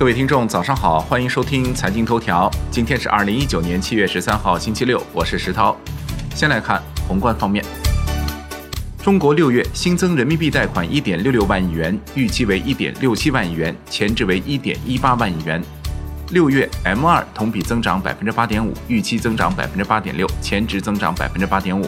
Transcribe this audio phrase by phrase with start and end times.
[0.00, 2.50] 各位听众，早上好，欢迎收听财经头条。
[2.70, 5.76] 今天是二零一九年七月十三号，星期六，我是石涛。
[6.34, 7.62] 先来看宏观方面，
[9.02, 15.62] 中国六月新增人民币贷款一点六六万亿元，预期为一点六七万亿元，前值为一点一八万亿元。
[16.30, 21.86] 六月 M 二同比增长百分之八点五，预期增长百分之八点六，前值增长百分之八点五。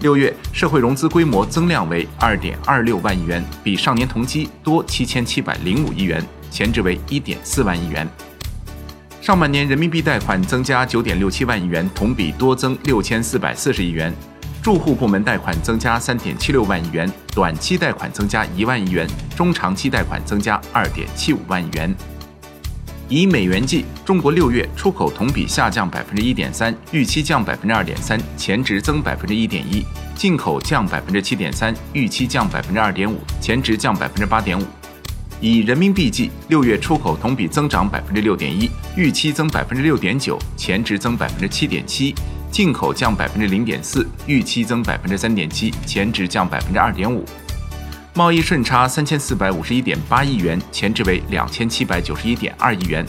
[0.00, 6.22] 六月社会融资规模增量为二点二六万亿元，比上年同期多七千七百零五亿元。
[6.50, 8.08] 前值为一点四万亿元。
[9.20, 14.12] 上半年人民币贷款增加九点六七万亿元，同比多增六千四百四十亿元。
[14.62, 21.94] 住户部门贷款增加三点七六万亿元，短期贷款增加一万亿元，中长期贷款增加二点七五万亿元。
[23.08, 29.82] 以美元计，中国六月出口同比下降百分之一点三，预期降百分之二点三，前值增百分之一点一；
[30.14, 34.64] 进口降百分之七点三，预期降百分之二点五，前值降百分之八点五。
[35.40, 42.12] 以人民币计，六月出口同比增长百分之六点一，预期增百分之六点九，前值增百分之七点七；
[42.50, 47.24] 进口降百分之零点四，预期增百分之三点七，前值降百分之二点五。
[48.14, 53.06] 贸易顺差三千四百五十一点八亿元，前值为两千七百九十一点二亿元。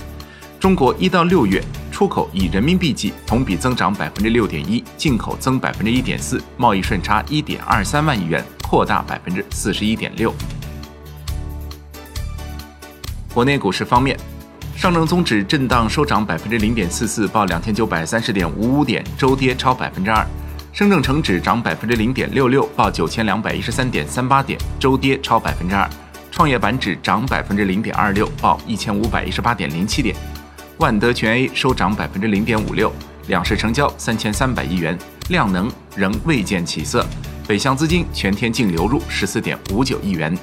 [0.60, 10.32] 中国一到六月出口以人民币计同比增长百分之六点一，进口增百分之一点四，贸易顺差一点二三万亿元，扩大百分之四十一点六。
[13.34, 14.18] 国内股市方面，
[14.76, 20.26] 上证综指震荡收涨百分之零点四四，报两千九百三十点五五点，周跌超百分之二；
[20.74, 25.88] 深证成指涨百分之零点六六，报九千两百一十三点三八点，周跌超百分之二；
[26.32, 30.16] 创业板指涨百分之零点二六，报一千五百一十八点零七点；
[30.78, 32.92] 万德全 A 收涨百分之零点五六，
[33.28, 34.98] 两市成交三千三百亿元，
[35.30, 37.06] 量能仍未见起色，
[37.48, 40.36] 北向资金全天净流入十四点五九亿元。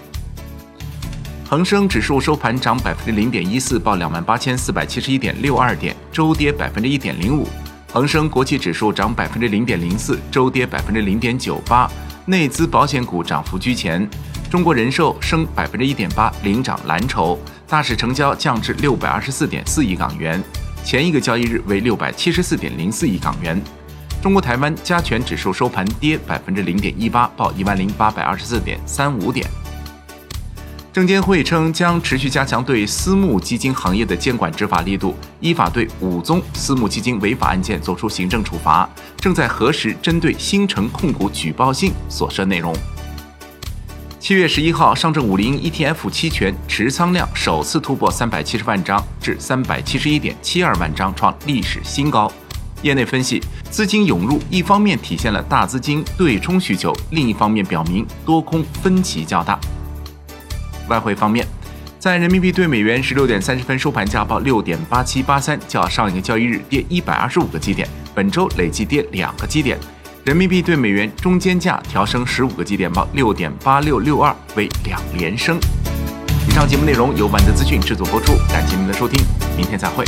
[1.49, 7.49] 恒生指数收盘涨百分之零点一四，报两万八千四百七十一点六二点，周跌百分之一点零五。
[7.93, 11.89] 恒生国际指数涨百分之零点零四，周跌百分之零点九八。
[12.25, 14.11] 内资保险股涨幅居前，
[14.51, 17.39] 中国人寿升百分之一点八，领涨蓝筹。
[17.69, 20.43] 大市成交降至六百二十四点四亿港元，
[20.85, 23.63] 前一个交易日为六百七十四点零四亿港元。
[24.21, 29.49] 中国台湾加权指数收盘跌百分之零点一八，报一万零八百二十四点三五点。
[30.97, 42.75] 证监会称将持续加强对私募基金行业的监管执法力度，依法对五宗私募基金违法案件作出行政处罚，正在核实针对新城控股举报信所涉内容。
[44.19, 52.33] 七月十一号，上证五零 ETF 期权持仓量首次突破三百七十万张，至三百七十一点七二万张，创历史新高。
[52.81, 59.61] 业内分析，资金涌入一方面体现了大资金对冲需求，另一方面表明多空分歧较大。
[60.89, 61.47] 外汇方面，
[61.99, 69.79] 在人民币对美元十六点三十分收盘价报六点八七八三，较上一个交易日跌一百二十五个基点，本周累计跌两个基点。
[70.25, 75.59] 人民币对美元中间价调升十五个基点，报六点八六六二，为两连升。
[76.49, 79.25] 以上节目内容由万德资讯制作播出，感谢您的收听，
[79.57, 80.05] 明天再会。